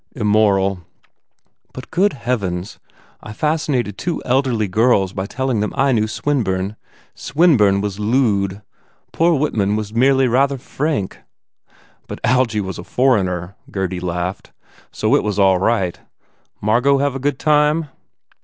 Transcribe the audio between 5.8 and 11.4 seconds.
knew Swinburne. Swinburne was lewd. Poor Whitman was merely rather frank."